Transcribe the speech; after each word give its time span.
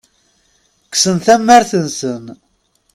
Kksen 0.91 1.17
tamart-nsen. 1.25 2.25